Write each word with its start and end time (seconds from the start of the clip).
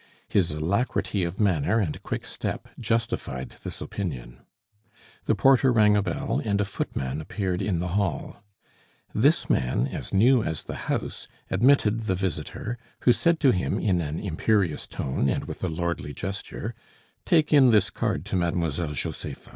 His 0.27 0.49
alacrity 0.49 1.23
of 1.23 1.39
manner 1.39 1.77
and 1.77 2.01
quick 2.01 2.25
step 2.25 2.67
justified 2.79 3.53
this 3.63 3.81
opinion. 3.81 4.39
The 5.25 5.35
porter 5.35 5.71
rang 5.71 5.95
a 5.95 6.01
bell, 6.01 6.41
and 6.43 6.59
a 6.59 6.65
footman 6.65 7.21
appeared 7.21 7.61
in 7.61 7.77
the 7.77 7.89
hall. 7.89 8.37
This 9.13 9.47
man, 9.47 9.85
as 9.85 10.11
new 10.11 10.41
as 10.41 10.63
the 10.63 10.73
house, 10.89 11.27
admitted 11.51 12.05
the 12.07 12.15
visitor, 12.15 12.79
who 13.01 13.11
said 13.11 13.39
to 13.41 13.51
him 13.51 13.77
in 13.77 14.01
an 14.01 14.19
imperious 14.19 14.87
tone, 14.87 15.29
and 15.29 15.45
with 15.45 15.63
a 15.63 15.69
lordly 15.69 16.15
gesture: 16.15 16.73
"Take 17.23 17.53
in 17.53 17.69
this 17.69 17.91
card 17.91 18.25
to 18.25 18.35
Mademoiselle 18.35 18.93
Josepha." 18.93 19.49